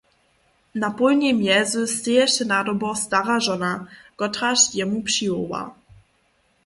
[0.81, 3.71] Na pólnej mjezy steješe nadobo stara žona,
[4.19, 5.61] kotraž jemu přiwoła.